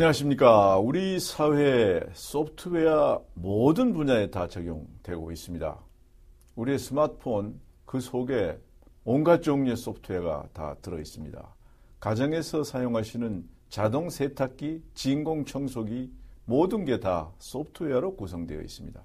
[0.00, 0.78] 안녕하십니까.
[0.78, 5.78] 우리 사회 소프트웨어 모든 분야에 다 적용되고 있습니다.
[6.54, 8.58] 우리의 스마트폰 그 속에
[9.04, 11.54] 온갖 종류의 소프트웨어가 다 들어 있습니다.
[12.00, 16.10] 가정에서 사용하시는 자동 세탁기, 진공 청소기
[16.46, 19.02] 모든 게 다 소프트웨어로 구성되어 있습니다.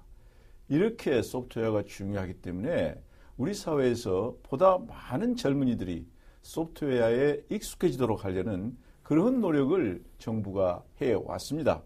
[0.70, 2.94] 이렇게 소프트웨어가 중요하기 때문에
[3.36, 6.06] 우리 사회에서 보다 많은 젊은이들이
[6.40, 11.80] 소프트웨어에 익숙해지도록 하려는 그런 노력을 정부가 해왔습니다.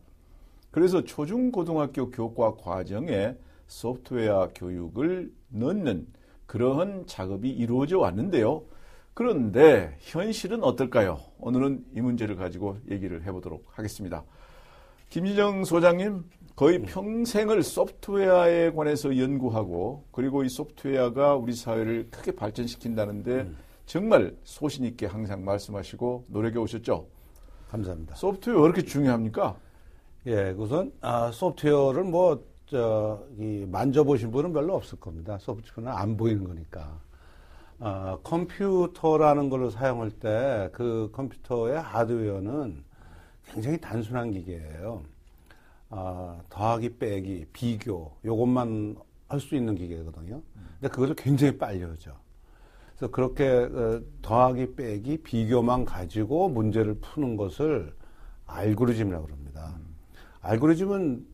[0.70, 6.06] 그래서 초중고등학교 교과 과정에 소프트웨어 교육을 넣는
[6.46, 8.62] 그러한 작업이 이루어져 왔는데요.
[9.12, 11.20] 그런데 현실은 어떨까요?
[11.40, 14.24] 오늘은 이 문제를 가지고 얘기를 해보도록 하겠습니다.
[15.10, 16.24] 김지정 소장님,
[16.56, 23.56] 거의 평생을 소프트웨어에 관해서 연구하고 그리고 이 소프트웨어가 우리 사회를 크게 발전시킨다는데 음.
[23.90, 27.08] 정말 소신 있게 항상 말씀하시고 노력해 오셨죠.
[27.70, 28.14] 감사합니다.
[28.16, 29.56] 소프트웨어 왜 이렇게 중요합니까?
[30.26, 35.38] 예, 우선 아, 소프트웨어를 뭐 저, 이 만져보신 분은 별로 없을 겁니다.
[35.38, 37.00] 소프트웨어는 안 보이는 거니까.
[37.78, 42.84] 아, 컴퓨터라는 걸 사용할 때 그 컴퓨터의 하드웨어는
[43.46, 45.02] 굉장히 단순한 기계예요.
[45.90, 48.96] 아, 더하기, 빼기, 비교, 요것만
[49.28, 50.42] 할 수 있는 기계거든요.
[50.80, 52.12] 근데 그것을 굉장히 빨리 하죠.
[53.00, 57.94] 그래서 그렇게 어, 더하기 빼기 비교만 가지고 문제를 푸는 것을
[58.46, 59.74] 알고리즘이라고 그럽니다.
[59.78, 59.96] 음.
[60.42, 61.26] 알고리즘은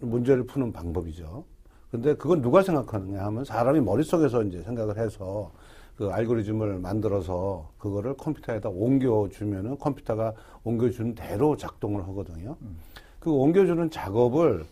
[0.00, 1.44] 문제를 푸는 방법이죠.
[1.90, 5.52] 근데 그건 누가 생각하느냐 하면 사람이 머릿속에서 이제 생각을 해서
[5.94, 10.32] 그 알고리즘을 만들어서 그거를 컴퓨터에다 옮겨주면은 컴퓨터가
[10.64, 12.56] 옮겨준 대로 작동을 하거든요.
[12.62, 12.78] 음.
[13.20, 14.64] 그 옮겨주는 작업을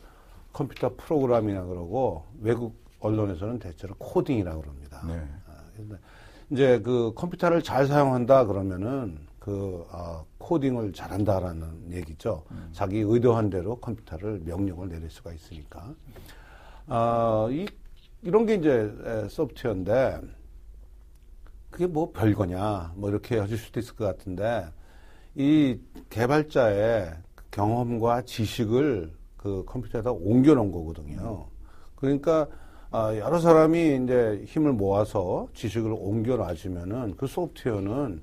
[0.55, 5.03] 컴퓨터 프로그램이라 그러고 외국 언론에서는 대체로 코딩이라고 그럽니다.
[5.07, 5.23] 네.
[6.53, 12.45] 아, 이제 그 컴퓨터를 잘 사용한다 그러면은 그 어, 코딩을 잘한다라는 얘기죠.
[12.51, 12.69] 음.
[12.73, 15.95] 자기 의도한 대로 컴퓨터를 명령을 내릴 수가 있으니까.
[16.87, 17.67] 어, 이
[18.23, 18.93] 이런 게 이제
[19.31, 20.21] 소프트웨어인데
[21.71, 24.67] 그게 뭐 별거냐 뭐 이렇게 하실 수도 있을 것 같은데
[25.35, 25.79] 이
[26.11, 27.15] 개발자의
[27.51, 31.47] 경험과 지식을 그 컴퓨터에다 옮겨 놓은 거거든요.
[31.97, 32.47] 그러니까
[32.93, 38.21] 아, 여러 사람이 이제 힘을 모아서 지식을 옮겨 놔주면은 그 소프트웨어는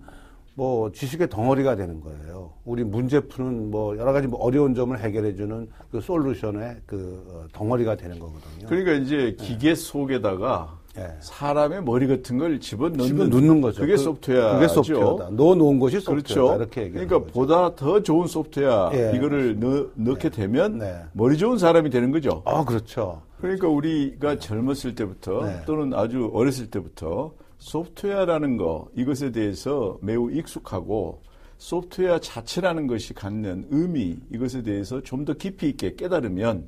[0.53, 2.51] 뭐 지식의 덩어리가 되는 거예요.
[2.65, 7.47] 우리 문제 푸는 뭐 여러 가지 뭐 어려운 점을 해결해 주는 그 솔루션의 그 어,
[7.51, 8.67] 덩어리가 되는 거거든요.
[8.67, 9.43] 그러니까 이제 네.
[9.43, 9.75] 기계 네.
[9.75, 11.15] 속에다가 네.
[11.19, 13.81] 사람의 머리 같은 걸 집어넣는, 집어넣는 거죠.
[13.81, 14.53] 그게 그, 소프트웨어죠.
[14.55, 15.29] 그게 소프트웨어다.
[15.31, 16.45] 넣어 놓은 것이 소프트웨어.
[16.45, 16.55] 그렇죠.
[16.61, 17.31] 이렇게 그러니까 거죠.
[17.31, 19.13] 보다 더 좋은 소프트웨어 예.
[19.15, 20.41] 이거를 넣, 넣게 네.
[20.41, 21.01] 되면 네.
[21.13, 22.43] 머리 좋은 사람이 되는 거죠.
[22.45, 23.21] 아 그렇죠.
[23.41, 25.61] 그러니까 우리가 젊었을 때부터 네.
[25.65, 31.21] 또는 아주 어렸을 때부터 소프트웨어라는 거 이것에 대해서 매우 익숙하고
[31.57, 36.67] 소프트웨어 자체라는 것이 갖는 의미 이것에 대해서 좀 더 깊이 있게 깨달으면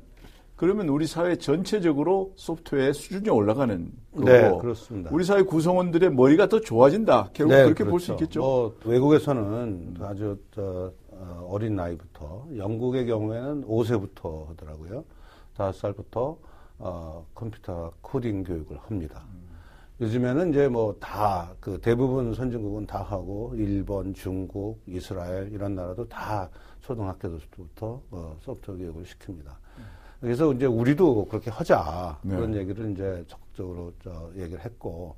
[0.54, 5.10] 그러면 우리 사회 전체적으로 소프트웨어의 수준이 올라가는 거고 네, 그렇습니다.
[5.12, 7.30] 우리 사회 구성원들의 머리가 더 좋아진다.
[7.32, 7.90] 결국 네, 그렇게 그렇죠.
[7.90, 8.40] 볼수 있겠죠.
[8.40, 15.04] 뭐 외국에서는 아주 저, 어, 어린 나이부터 영국의 경우에는 5세부터 하더라고요.
[15.56, 16.36] 5살부터
[16.84, 19.22] 어, 컴퓨터 코딩 교육을 합니다.
[19.32, 19.42] 음.
[20.00, 26.48] 요즘에는 이제 뭐 다 그 대부분 선진국은 다 하고 일본, 중국, 이스라엘 이런 나라도 다
[26.80, 29.52] 초등학교 때부터 어, 소프트웨어 교육을 시킵니다.
[30.20, 32.34] 그래서 이제 우리도 그렇게 하자 네.
[32.36, 35.14] 그런 얘기를 이제 적극적으로 저 얘기를 했고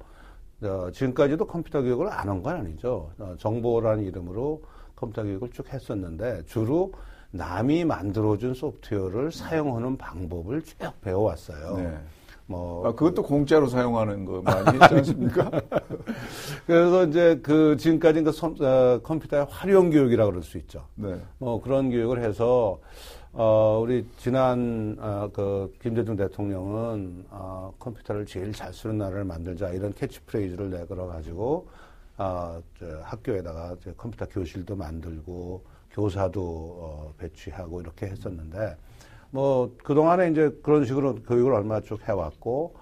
[0.62, 3.10] 어, 지금까지도 컴퓨터 교육을 안 한 건 아니죠.
[3.18, 4.62] 어, 정보라는 이름으로
[4.96, 6.92] 컴퓨터 교육을 쭉 했었는데 주로
[7.34, 11.76] 남이 만들어준 소프트웨어를 사용하는 방법을 쭉 배워왔어요.
[11.76, 11.98] 네.
[12.46, 12.86] 뭐.
[12.86, 15.50] 아, 그것도 공짜로 사용하는 거 많이 했지 않습니까?
[16.66, 18.30] 그래서 이제 그 지금까지 그
[18.64, 20.84] 어, 컴퓨터의 활용 교육이라고 그럴 수 있죠.
[20.94, 21.18] 네.
[21.38, 22.78] 뭐 그런 교육을 해서
[23.32, 29.92] 어, 우리 지난 어, 그 김대중 대통령은 어, 컴퓨터를 제일 잘 쓰는 나라를 만들자 이런
[29.92, 31.66] 캐치프레이즈를 내걸어 가지고
[32.16, 38.76] 어, 저 학교에다가 컴퓨터 교실도 만들고 교사도 어, 배치하고 이렇게 했었는데
[39.30, 42.74] 뭐 그동안에 이제 그런 식으로 교육을 얼마 쭉 해왔고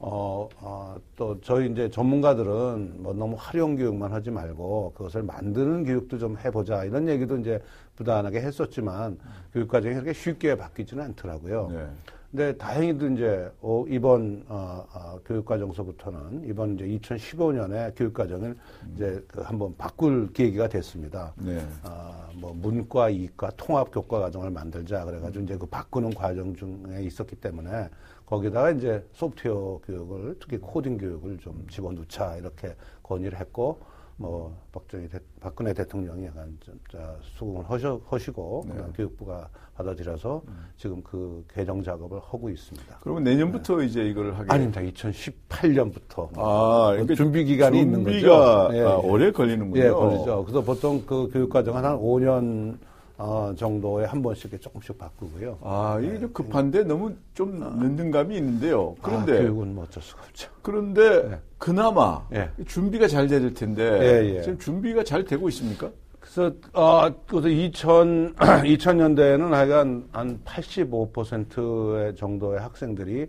[0.00, 6.18] 어, 어, 또 저희 이제 전문가들은 뭐 너무 활용 교육만 하지 말고 그것을 만드는 교육도
[6.18, 7.60] 좀 해보자 이런 얘기도 이제
[7.96, 9.18] 부단하게 했었지만 음.
[9.52, 11.68] 교육 과정이 그렇게 쉽게 바뀌지는 않더라고요.
[11.72, 11.88] 네.
[12.30, 18.92] 근데 다행히도 이제 어, 이번 어, 어, 교육과정서부터는 이번 이제 2015년에 교육과정을 음.
[18.94, 21.32] 이제 그 한번 바꿀 계기가 됐습니다.
[21.36, 21.58] 네.
[21.84, 25.44] 어, 뭐 문과, 이과 통합 교과 과정을 만들자 그래가지고 음.
[25.44, 27.88] 이제 그 바꾸는 과정 중에 있었기 때문에
[28.26, 33.80] 거기다가 이제 소프트웨어 교육을 특히 코딩 교육을 좀 집어넣자 이렇게 건의를 했고
[34.18, 38.74] 뭐 박정희 대, 박근혜 대통령이 약간 좀, 자, 수긍을 허셔, 허시고 네.
[38.74, 40.66] 그다음 교육부가 받아들여서 음.
[40.76, 42.98] 지금 그 개정 작업을 하고 있습니다.
[43.00, 44.52] 그러면 내년부터 이제 이걸 하게.
[44.52, 44.80] 아닙니다.
[44.80, 48.18] 2018년부터 아, 그러니까 준비 기간이 있는 거죠.
[48.18, 49.08] 준비가 예, 아, 예.
[49.08, 49.84] 오래 걸리는군요.
[49.84, 50.44] 예, 걸리죠.
[50.44, 52.76] 그래서 보통 그 교육 과정은 한 5년
[53.18, 55.58] 어, 정도에 한 번씩 조금씩 바꾸고요.
[55.62, 58.94] 아, 이게 좀 급한데 너무 좀 늦는 감이 있는데요.
[59.00, 60.48] 아, 그런데 교육은 뭐 어쩔 수가 없죠.
[60.62, 61.38] 그런데 네.
[61.58, 62.48] 그나마 예.
[62.66, 64.42] 준비가 잘될 텐데 예, 예.
[64.42, 65.90] 지금 준비가 잘 되고 있습니까?
[66.20, 73.26] 그래서 어 그래서 2000 2000년대에는 하여간 한 85%의 정도의 학생들이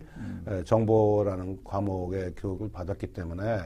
[0.48, 3.60] 에, 정보라는 과목의 교육을 받았기 때문에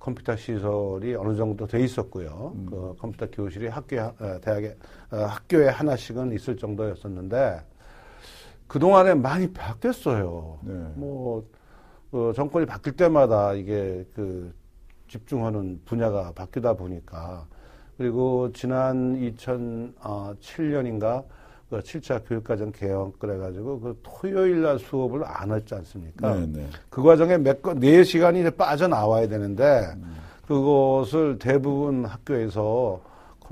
[0.00, 2.54] 컴퓨터 시설이 어느 정도 돼 있었고요.
[2.68, 4.74] 그 컴퓨터 교실이 학교 에, 대학에 어,
[5.12, 7.60] 학교에 하나씩은 있을 정도였었는데
[8.66, 10.58] 그 동안에 많이 바뀌었어요.
[10.62, 10.72] 네.
[10.94, 11.44] 뭐
[12.12, 14.52] 어, 정권이 바뀔 때마다 이게 그
[15.08, 17.46] 집중하는 분야가 바뀌다 보니까
[17.98, 21.24] 그리고 지난 2007년인가
[21.68, 26.34] 그 7차 교육과정 개혁 그래가지고 그 토요일 날 수업을 안 했지 않습니까?
[26.34, 26.66] 네, 네.
[26.90, 29.94] 그 과정에 몇 건, 네 시간이 이제 빠져나와야 되는데
[30.46, 33.00] 그것을 대부분 학교에서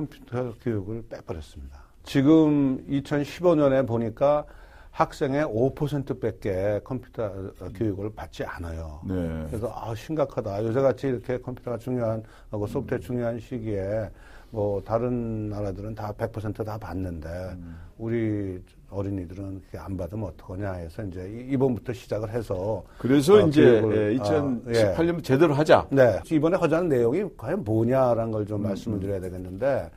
[0.01, 1.83] 컴퓨터 교육을 빼버렸습니다.
[2.05, 4.47] 지금 2015년에 보니까
[4.93, 9.01] 학생의 5%밖에 컴퓨터 어, 교육을 받지 않아요.
[9.07, 9.47] 네.
[9.49, 10.65] 그래서 아 심각하다.
[10.65, 14.11] 요새같이 이렇게 컴퓨터가 중요한 하고 소프트웨어 중요한 시기에
[14.51, 17.57] 뭐 다른 나라들은 다 100%다 받는데
[17.99, 18.61] 우리
[18.91, 24.15] 어린이들은 그게 안 받으면 어떡하냐 해서 이제 이- 이번부터 시작을 해서 그래서 어, 이제 교육을,
[24.15, 25.87] 예, 아, 2018년 제대로 하자.
[25.91, 26.21] 네.
[26.31, 29.91] 이번에 하자는 내용이 과연 뭐냐라는 걸 음, 좀 말씀을 드려야 되겠는데,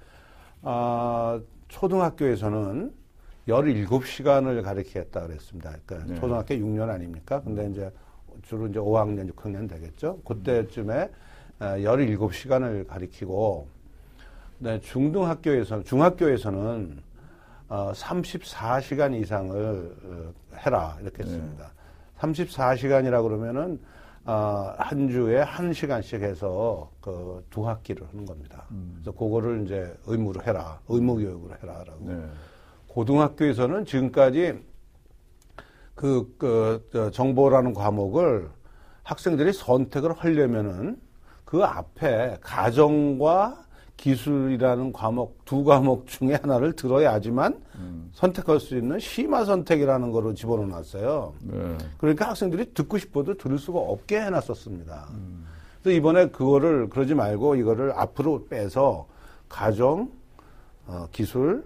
[0.61, 2.93] 아, 초등학교에서는
[3.47, 5.73] 17시간을 가르치겠다 그랬습니다.
[5.85, 6.19] 그러니까 네.
[6.19, 7.41] 초등학교 6년 아닙니까?
[7.41, 7.91] 근데 이제
[8.43, 10.19] 주로 이제 5학년, 6학년 되겠죠?
[10.25, 11.09] 그때쯤에
[11.59, 13.67] 아, 17시간을 가리키고,
[14.59, 16.97] 네, 중등학교에서, 중학교에서는
[17.67, 20.97] 어, 34시간 이상을 어, 해라.
[21.01, 21.29] 이렇게 네.
[21.29, 21.71] 했습니다.
[22.19, 23.79] 34시간이라 그러면은
[24.25, 28.65] 어, 한 주에 한 시간씩 해서 그 두 학기를 하는 겁니다.
[28.95, 30.79] 그래서 그거를 이제 의무로 해라.
[30.87, 31.99] 의무 교육으로 해라라고.
[32.01, 32.25] 네.
[32.87, 34.59] 고등학교에서는 지금까지
[35.93, 38.49] 그, 그, 저 정보라는 과목을
[39.03, 40.99] 학생들이 선택을 하려면은
[41.45, 43.65] 그 앞에 가정과
[44.03, 48.09] 기술이라는 과목 두 과목 중에 하나를 들어야지만 음.
[48.11, 51.33] 선택할 수 있는 심화 선택이라는 거로 집어넣어 놨어요.
[51.39, 51.77] 네.
[51.97, 55.07] 그러니까 학생들이 듣고 싶어도 들을 수가 없게 해놨었습니다.
[55.81, 59.07] 그래서 이번에 그거를 그러지 말고 이거를 앞으로 빼서
[59.47, 60.11] 가정,
[60.85, 61.63] 어, 기술,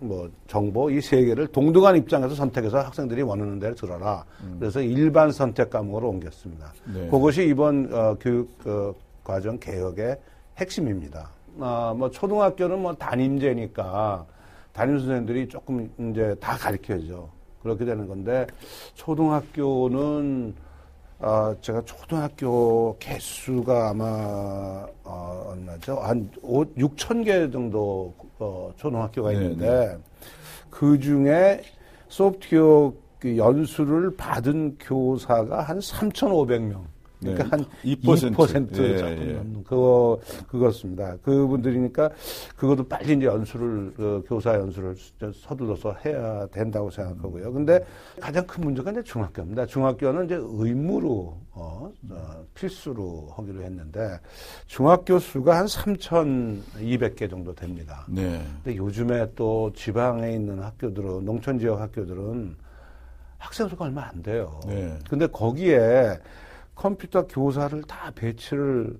[0.00, 4.24] 뭐 정보 이 세 개를 동등한 입장에서 선택해서 학생들이 원하는 대로 들어라.
[4.58, 6.72] 그래서 일반 선택 과목으로 옮겼습니다.
[6.92, 7.08] 네.
[7.08, 10.18] 그것이 이번 어, 교육 어, 과정 개혁의
[10.56, 11.30] 핵심입니다.
[11.58, 14.26] 아, 뭐 초등학교는 뭐 담임제니까
[14.72, 17.28] 담임 선생님들이 조금 이제 다 가르쳐야죠.
[17.62, 18.46] 그렇게 되는 건데
[18.94, 20.54] 초등학교는
[21.18, 25.96] 아, 제가 초등학교 개수가 아마 어, 얼마죠?
[25.96, 29.98] 한 5, 6천 개 정도 어, 초등학교가 네, 있는데
[30.70, 31.62] 그 중에
[32.08, 36.80] 소프트웨어 그 연수를 받은 교사가 한 3,500명.
[37.20, 37.50] 그러니까 네.
[37.50, 38.34] 한 2%.
[38.34, 39.32] 2% 예, 조금 예.
[39.34, 41.16] 넘는 그거 그것습니다.
[41.22, 42.10] 그분들이니까
[42.56, 47.52] 그것도 빨리 이제 연수를 그 교사 연수를 서- 서둘러서 해야 된다고 생각하고요.
[47.52, 47.84] 근데
[48.20, 49.66] 가장 큰 문제가 이제 중학교입니다.
[49.66, 54.18] 중학교는 이제 의무로 어, 어, 필수로 하기로 했는데
[54.66, 58.06] 중학교 수가 한 3,200개 정도 됩니다.
[58.08, 58.42] 네.
[58.64, 62.56] 근데 요즘에 또 지방에 있는 학교들은 농촌 지역 학교들은
[63.38, 64.60] 학생 수가 얼마 안 돼요.
[64.66, 64.98] 네.
[65.08, 66.18] 근데 거기에
[66.80, 68.98] 컴퓨터 교사를 다 배치를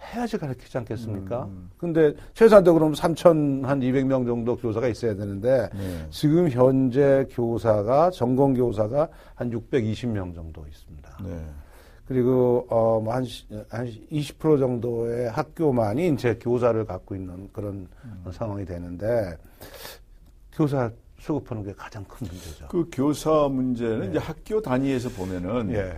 [0.00, 1.44] 해야지 가르치지 않겠습니까?
[1.44, 1.70] 음.
[1.76, 6.06] 근데 최소한도 그럼 3천 한 200명 정도 교사가 있어야 되는데 네.
[6.08, 11.18] 지금 현재 교사가 전공 교사가 한 620명 정도 있습니다.
[11.22, 11.44] 네.
[12.06, 17.88] 그리고 어뭐한 한20% 정도의 학교만이 이제 교사를 갖고 있는 그런
[18.32, 19.36] 상황이 되는데
[20.50, 22.68] 교사 수급하는 게 가장 큰 문제죠.
[22.68, 25.94] 그 교사 문제는 이제 학교 단위에서 보면은 예.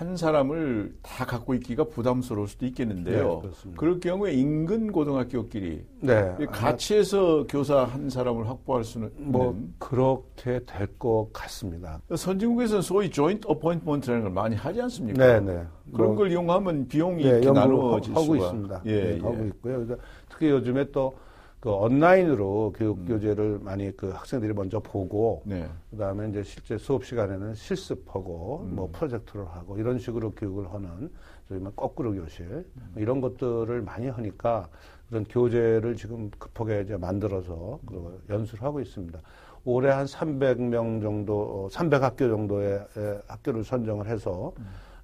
[0.00, 3.34] 한 사람을 다 갖고 있기가 부담스러울 수도 있겠는데요.
[3.34, 3.78] 네, 그렇습니다.
[3.78, 6.34] 그럴 경우에 인근 고등학교끼리 네.
[6.50, 9.54] 같이 해서 교사 한 사람을 확보할 수는 뭐.
[9.78, 12.00] 그렇게 될 것 같습니다.
[12.14, 15.22] 선진국에서는 소위 조인트 어포인트먼트라는 걸 많이 하지 않습니까?
[15.22, 15.62] 네, 네.
[15.92, 18.82] 그런 뭐, 걸 이용하면 비용이 네, 나누어질 하고 수가 있습니다.
[18.86, 19.20] 예, 네, 예.
[19.20, 19.86] 하고 있고요.
[20.30, 21.14] 특히 요즘에 또
[21.60, 25.68] 그 온라인으로 교육 교재를 많이 그 학생들이 먼저 보고 네.
[25.90, 31.10] 그다음에 이제 실제 수업 시간에는 실습하고 뭐 프로젝트를 하고 이런 식으로 교육을 하는
[31.48, 32.64] 저희 말 거꾸로 교실
[32.96, 34.70] 이런 것들을 많이 하니까
[35.10, 39.18] 그런 교재를 지금 급하게 이제 만들어서 그 연수를 하고 있습니다.
[39.66, 44.52] 올해 한 300명 정도, 300학교 정도의 에, 학교를 선정을 해서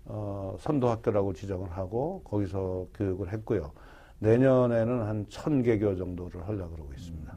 [0.06, 3.72] 어, 선도 학교라고 지정을 하고 거기서 교육을 했고요.
[4.18, 7.36] 내년에는 한 1000개교 정도를 하려고 그러고 있습니다.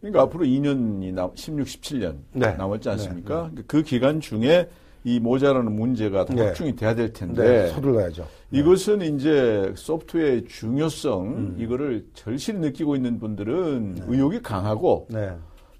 [0.00, 2.54] 그러니까 앞으로 2년이 남, 16, 17년 네.
[2.54, 3.50] 남았지 않습니까?
[3.66, 4.68] 그 기간 중에
[5.04, 6.46] 이 모자라는 문제가 다 네.
[6.46, 8.26] 확충이 돼야 될 텐데 네, 서둘러야죠.
[8.50, 15.32] 이것은 이제 소프트웨어의 중요성 이거를 절실히 느끼고 있는 분들은 의욕이 강하고 네.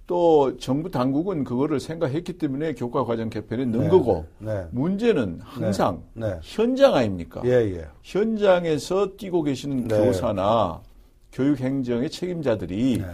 [0.09, 3.89] 또 정부 당국은 그거를 생각했기 때문에 교과 과정 개편에 넣은 네.
[3.91, 4.65] 거고 네.
[4.71, 6.39] 문제는 항상 네.
[6.43, 7.43] 현장 아닙니까?
[7.45, 7.87] 예, 예.
[8.03, 9.99] 현장에서 뛰고 계시는 네.
[9.99, 10.81] 교사나
[11.31, 13.05] 교육 행정의 책임자들이 네.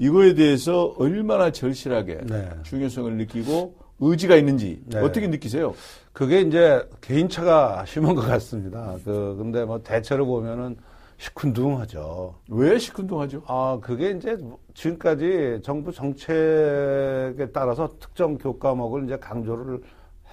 [0.00, 2.48] 이거에 대해서 얼마나 절실하게 네.
[2.64, 4.98] 중요성을 느끼고 의지가 있는지 네.
[4.98, 5.72] 어떻게 느끼세요?
[6.12, 8.96] 그게 이제 개인차가 심한 것 같습니다.
[9.04, 10.76] 그, 근데 뭐 대체로 보면은
[11.20, 12.34] 시큰둥하죠.
[12.48, 13.42] 왜 시큰둥하죠?
[13.46, 14.38] 아, 그게 이제
[14.72, 19.82] 지금까지 정부 정책에 따라서 특정 교과목을 이제 강조를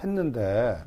[0.02, 0.78] 했는데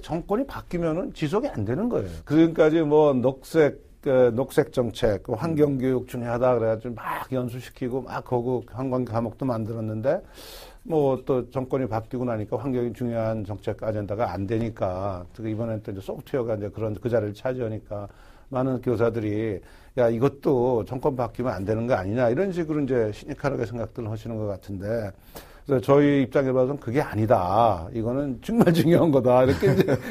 [0.00, 2.08] 정권이 바뀌면은 지속이 안 되는 거예요.
[2.26, 8.62] 지금까지 뭐 녹색 그 녹색 정책, 그 환경 교육 중요하다 그래가지고 막 연수시키고 막 거구
[8.64, 10.22] 관광 과목도 만들었는데
[10.84, 16.54] 뭐 또 정권이 바뀌고 나니까 환경이 중요한 정책 아젠다가 안 되니까 이번엔 또 이제 소프트웨어가
[16.54, 18.08] 이제 그런 그 자리를 차지하니까
[18.50, 19.60] 많은 교사들이
[19.98, 24.46] 야 이것도 정권 바뀌면 안 되는 거 아니냐 이런 식으로 이제 시니컬하게 생각들을 하시는 것
[24.46, 25.10] 같은데
[25.70, 27.86] 그래서 저희 입장에 봐서는 그게 아니다.
[27.94, 29.44] 이거는 정말 중요한 거다.
[29.44, 29.68] 이렇게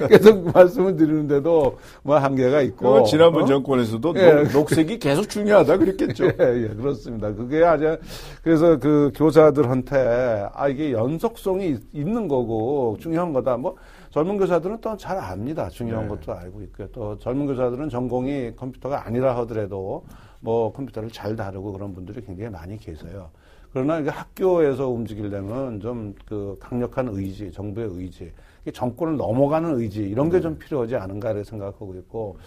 [0.08, 3.04] 계속 말씀을 드리는데도 뭐 한계가 있고.
[3.04, 3.46] 지난번 어?
[3.46, 4.32] 정권에서도 예.
[4.44, 6.28] 녹, 녹색이 계속 중요하다 그랬겠죠.
[6.40, 7.34] 예, 예, 그렇습니다.
[7.34, 7.98] 그게 아주,
[8.42, 13.58] 그래서 그 교사들한테, 아, 이게 연속성이 있- 있는 거고, 중요한 거다.
[13.58, 13.76] 뭐,
[14.12, 15.68] 젊은 교사들은 또 잘 압니다.
[15.68, 16.16] 중요한 네.
[16.16, 16.88] 것도 알고 있고요.
[16.94, 20.06] 또 젊은 교사들은 전공이 컴퓨터가 아니라 하더라도,
[20.40, 23.30] 뭐, 컴퓨터를 잘 다루고 그런 분들이 굉장히 많이 계세요.
[23.74, 28.32] 그러나 이게 학교에서 움직이려면 좀 그 강력한 의지, 정부의 의지,
[28.74, 32.38] 정권을 넘어가는 의지 이런 게 좀 필요하지 않은가 를 생각하고 있고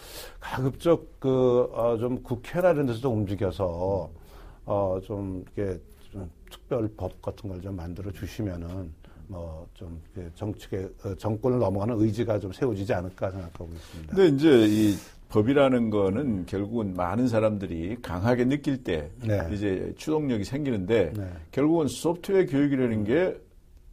[0.41, 4.11] 가급적 그좀 국회나 이런 데서도 움직여서
[4.65, 5.81] 어좀 이렇게
[6.13, 8.93] 좀 특별 법 같은 걸 좀 만들어 주시면은
[9.29, 10.01] 뭐좀
[10.35, 14.15] 정책의 어, 정권을 넘어가는 의지가 좀 세워지지 않을까 생각하고 있습니다.
[14.15, 14.95] 근데 이제 이
[15.33, 19.41] 법이라는 거는 결국은 많은 사람들이 강하게 느낄 때 네.
[19.51, 21.27] 이제 추동력이 생기는데 네.
[21.51, 23.41] 결국은 소프트웨어 교육이라는 게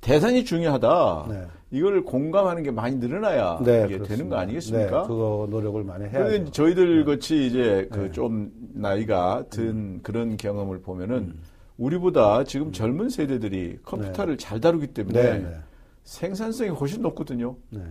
[0.01, 1.27] 대단히 중요하다.
[1.29, 1.43] 네.
[1.71, 4.35] 이걸 공감하는 게 많이 늘어나야 네, 이게 되는 그렇습니다.
[4.35, 5.01] 거 아니겠습니까?
[5.01, 6.35] 네, 그거 노력을 많이 해야죠.
[6.35, 7.97] 이제 저희들 같이 이제 네.
[7.97, 9.99] 그좀 나이가 든 음.
[10.03, 11.35] 그런 경험을 보면은
[11.77, 15.55] 우리보다 지금 젊은 세대들이 컴퓨터를 잘 다루기 때문에 네, 네,
[16.03, 17.55] 생산성이 훨씬 높거든요.
[17.69, 17.81] 네.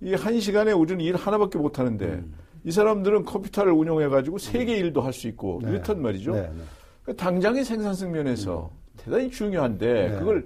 [0.00, 2.34] 이한 시간에 우리는 일 하나밖에 못 하는데 음.
[2.66, 5.70] 이 사람들은 컴퓨터를 운영해 가지고 세개 일도 할 수 있고 네.
[5.70, 6.32] 이렇단 말이죠.
[6.34, 6.50] 네, 네.
[7.04, 10.18] 그러니까 당장의 생산성 면에서 대단히 중요한데 네.
[10.18, 10.44] 그걸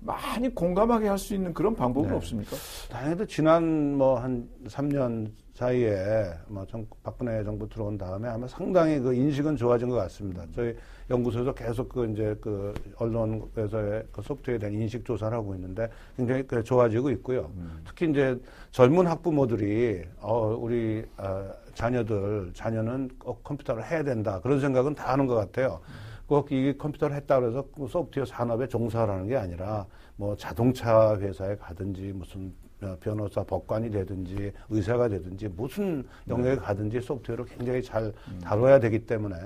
[0.00, 2.16] 많이 공감하게 할 수 있는 그런 방법은 네.
[2.16, 2.56] 없습니까?
[2.90, 9.14] 다행히도 지난 뭐 한 3년 사이에 뭐 정, 박근혜 정부 들어온 다음에 아마 상당히 그
[9.14, 10.44] 인식은 좋아진 것 같습니다.
[10.54, 10.74] 저희
[11.08, 16.62] 연구소에서 계속 그 이제 그 언론에서의 그 소프트웨어에 대한 인식 조사를 하고 있는데 굉장히 그
[16.64, 17.50] 좋아지고 있고요.
[17.86, 18.38] 특히 이제
[18.72, 25.26] 젊은 학부모들이 어 우리 어, 자녀들 자녀는 꼭 컴퓨터를 해야 된다 그런 생각은 다 하는
[25.26, 25.80] 것 같아요.
[26.26, 29.86] 꼭이 컴퓨터를 했다 그래서 그 소프트웨어 산업에 종사하는 게 아니라
[30.16, 32.52] 뭐 자동차 회사에 가든지 무슨
[32.82, 38.12] 어, 변호사 법관이 되든지 의사가 되든지 무슨 영역에 가든지 소프트웨어를 굉장히 잘
[38.42, 39.36] 다뤄야 되기 때문에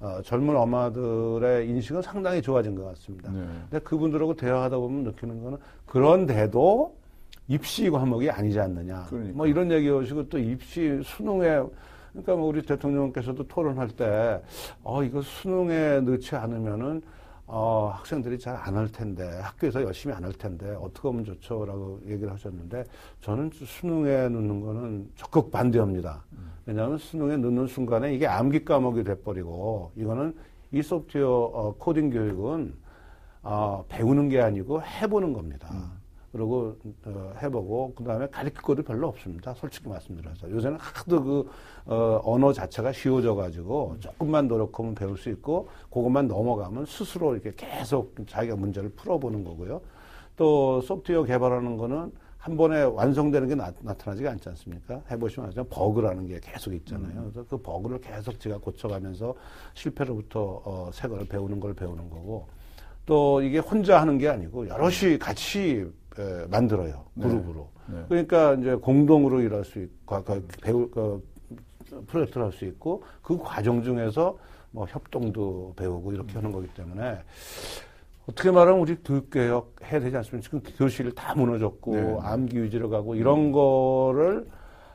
[0.00, 3.30] 어, 젊은 엄마들의 인식은 상당히 좋아진 것 같습니다.
[3.30, 3.46] 네.
[3.68, 6.97] 근데 그분들하고 대화하다 보면 느끼는 거는 그런데도
[7.48, 9.06] 입시 과목이 아니지 않느냐.
[9.08, 9.36] 그러니까.
[9.36, 11.62] 뭐 이런 얘기 하시고 또 입시 수능에
[12.12, 14.40] 그러니까 뭐 우리 대통령께서도 토론할 때
[14.82, 17.00] 어, 이거 수능에 넣지 않으면은
[17.46, 22.30] 어, 학생들이 잘 안 할 텐데 학교에서 열심히 안 할 텐데 어떻게 하면 좋죠라고 얘기를
[22.30, 22.84] 하셨는데
[23.22, 26.22] 저는 수능에 넣는 거는 적극 반대합니다.
[26.66, 30.34] 왜냐하면 수능에 넣는 순간에 이게 암기 과목이 돼버리고 이거는
[30.72, 32.74] 이 소프트웨어 어, 코딩 교육은
[33.42, 35.68] 어, 배우는 게 아니고 해보는 겁니다.
[36.38, 39.52] 그리고 어, 해보고 그 다음에 가르칠 것도 별로 없습니다.
[39.54, 41.50] 솔직히 말씀드려서 요새는 하도 그
[41.86, 48.14] 어, 언어 자체가 쉬워져 가지고 조금만 노력하면 배울 수 있고 그것만 넘어가면 스스로 이렇게 계속
[48.28, 49.80] 자기가 문제를 풀어보는 거고요.
[50.36, 55.02] 또 소프트웨어 개발하는 거는 한 번에 완성되는 게 나, 타나지가 않지 않습니까?
[55.10, 55.64] 해보시면 알죠.
[55.64, 57.18] 버그라는 게 계속 있잖아요.
[57.18, 57.30] 음.
[57.32, 59.34] 그래서 그 버그를 계속 제가 고쳐가면서
[59.74, 62.46] 실패로부터 어, 새 거를 배우는 걸 배우는 거고
[63.04, 65.97] 또 이게 혼자 하는 게 아니고 여럿이 같이 에,
[66.50, 67.04] 만들어요.
[67.14, 67.28] 네.
[67.28, 67.68] 그룹으로.
[67.86, 67.96] 네.
[67.96, 68.04] 네.
[68.08, 71.22] 그러니까 이제 공동으로 일할 수 있고, 그, 배우, 그,
[72.06, 74.36] 프로젝트를 할 수 있고 그 과정 중에서
[74.70, 77.18] 뭐 협동도 배우고 이렇게 하는 거기 때문에
[78.28, 80.44] 어떻게 말하면 우리 교육개혁 해야 되지 않습니까?
[80.44, 82.16] 지금 교실 다 무너졌고 네.
[82.20, 84.46] 암기 위주로 가고 이런 거를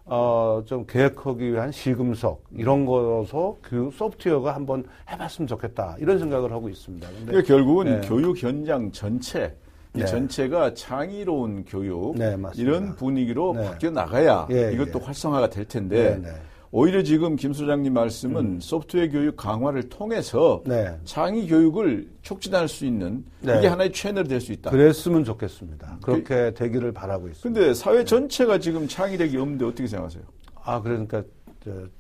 [0.06, 6.70] 어, 좀 계획하기 위한 시금석 이런 거서 그 소프트웨어가 한번 해봤으면 좋겠다 이런 생각을 하고
[6.70, 7.08] 있습니다.
[7.08, 8.08] 근데 그러니까 결국은 네.
[8.08, 9.56] 교육 현장 전체
[9.96, 10.06] 이 네.
[10.06, 13.64] 전체가 창의로운 교육 네, 이런 분위기로 네.
[13.70, 15.06] 바뀌어 나가야 예, 이것도 예.
[15.06, 16.36] 활성화가 될 텐데 네, 네.
[16.72, 18.60] 오히려 지금 김 소장님 말씀은 음.
[18.60, 20.98] 소프트웨어 교육 강화를 통해서 네.
[21.06, 23.60] 창의 교육을 촉진할 수 있는 네.
[23.60, 24.72] 이게 하나의 채널이 될 수 있다.
[24.72, 26.00] 그랬으면 좋겠습니다.
[26.02, 27.60] 그렇게 그, 되기를 바라고 있습니다.
[27.60, 30.24] 근데 사회 전체가 지금 창의력이 없는데 어떻게 생각하세요?
[30.64, 31.22] 아, 그러니까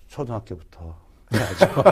[0.07, 0.95] 초등학교부터
[1.31, 1.83] 해야죠.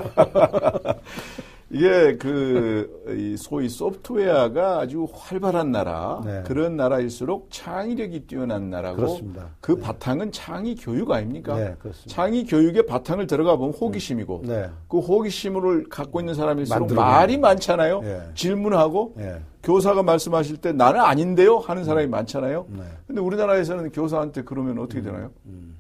[1.74, 6.44] 이게 그 소위 소프트웨어가 아주 활발한 나라 네.
[6.46, 9.48] 그런 나라일수록 창의력이 뛰어난 나라고 그렇습니다.
[9.62, 9.82] 그 네.
[9.82, 11.56] 바탕은 창의 교육 아닙니까?
[11.56, 12.14] 네, 그렇습니다.
[12.14, 14.70] 창의 교육의 바탕을 들어가 보면 호기심이고 네.
[14.90, 18.02] 그 호기심을 갖고 있는 사람일수록 말이 많잖아요.
[18.02, 18.22] 네.
[18.36, 19.42] 질문하고 네.
[19.64, 22.12] 교사가 말씀하실 때 나는 아닌데요 하는 사람이 음.
[22.12, 22.66] 많잖아요.
[22.70, 22.84] 네.
[23.08, 25.04] 근데 우리나라에서는 교사한테 그러면 어떻게 음.
[25.06, 25.32] 되나요?
[25.46, 25.78] 음.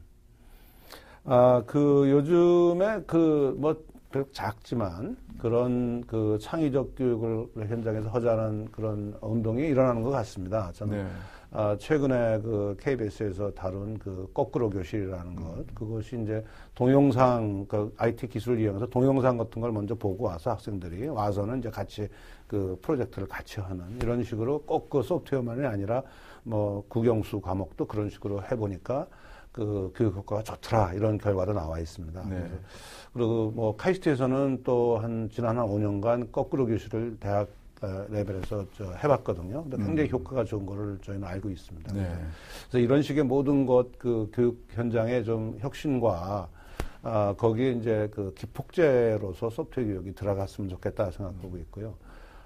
[1.25, 3.75] 아, 그 요즘에 그뭐
[4.32, 10.72] 작지만 그런 그 창의적 교육을 현장에서 허자하는 그런 운동이 일어나는 것 같습니다.
[10.74, 11.10] 저는 네.
[11.53, 15.68] 아, 최근에 그 KBS에서 다룬 그 거꾸로 교실이라는 것, 음.
[15.74, 16.41] 그것이 이제
[16.74, 22.08] 동영상, 그 IT 기술을 이용해서 동영상 같은 걸 먼저 보고 와서 학생들이 와서는 이제 같이
[22.48, 26.03] 그 프로젝트를 같이 하는 이런 식으로 꼭그 소프트웨어만이 아니라
[26.44, 29.08] 뭐 국영수 과목도 그런 식으로 해보니까
[29.51, 32.24] 그 교육 효과가 좋더라 이런 결과도 나와 있습니다.
[32.29, 32.50] 네.
[33.13, 37.48] 그리고 뭐 카이스트에서는 또 한 지난 한 5년간 거꾸로 교실을 대학
[37.81, 39.64] 어, 레벨에서 저 해봤거든요.
[39.64, 40.14] 근데 굉장히 음.
[40.14, 41.94] 효과가 좋은 거를 저희는 알고 있습니다.
[41.94, 42.16] 네.
[42.70, 46.48] 그래서 이런 식의 모든 것 그 교육 현장의 좀 혁신과
[47.03, 51.96] 아, 거기에 이제 그 기폭제로서 소프트웨어 교육이 들어갔으면 좋겠다 생각하고 있고요.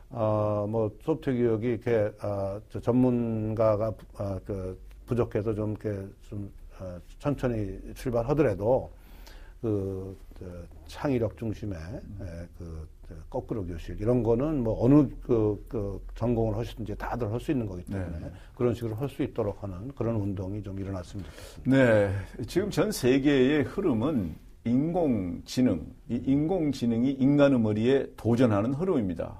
[0.10, 6.65] 어, 뭐 소프트웨어 교육이 이렇게 아, 저 전문가가 아, 그 부족해서 좀 이렇게 좀 어,
[7.20, 8.92] 천천히 출발하더라도
[9.62, 11.78] 그, 그 창의력 중심의
[12.20, 12.48] 음.
[12.58, 12.88] 그
[13.30, 17.84] 거꾸로 교실 이런 거는 뭐 어느 그, 그 전공을 하시든지 다들 할 수 있는 거기
[17.86, 18.32] 때문에 네.
[18.56, 21.78] 그런 식으로 할 수 있도록 하는 그런 운동이 좀 일어났으면 좋겠습니다.
[21.78, 22.12] 네,
[22.48, 24.36] 지금 전 세계의 흐름은
[24.66, 29.40] 인공지능, 이 인공지능이 인간의 머리에 도전하는 흐름입니다.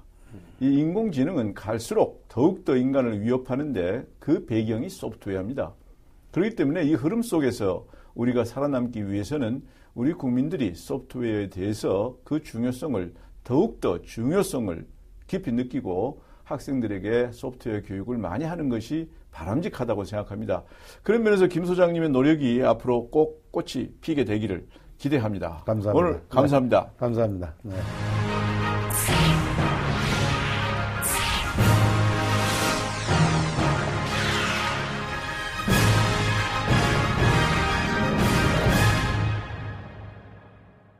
[0.60, 5.74] 이 인공지능은 갈수록 더욱더 인간을 위협하는데 그 배경이 소프트웨어입니다.
[6.36, 9.62] 그렇기 때문에 이 흐름 속에서 우리가 살아남기 위해서는
[9.94, 14.86] 우리 국민들이 소프트웨어에 대해서 그 중요성을 더욱더 중요성을
[15.28, 20.64] 깊이 느끼고 학생들에게 소프트웨어 교육을 많이 하는 것이 바람직하다고 생각합니다.
[21.02, 24.66] 그런 면에서 김 소장님의 노력이 앞으로 꼭 꽃이 피게 되기를
[24.98, 25.62] 기대합니다.
[25.64, 25.92] 감사합니다.
[25.94, 26.82] 오늘 감사합니다.
[26.82, 26.90] 네.
[26.98, 27.54] 감사합니다.
[27.62, 27.76] 네.